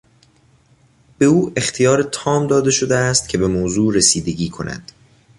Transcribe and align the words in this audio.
به 1.17 1.25
او 1.25 1.53
اختیار 1.55 2.03
تام 2.03 2.47
داده 2.47 2.71
شده 2.71 2.95
است 2.97 3.29
که 3.29 3.37
به 3.37 3.47
موضوع 3.47 3.95
رسیدگی 3.95 4.49
کند. 4.49 4.91